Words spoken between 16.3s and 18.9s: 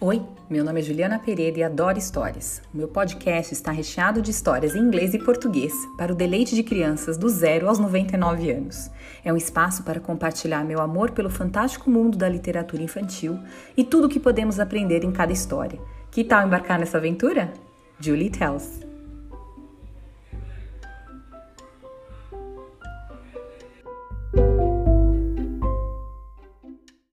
embarcar nessa aventura? Julie Tells.